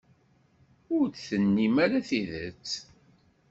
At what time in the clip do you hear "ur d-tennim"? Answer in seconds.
0.95-1.75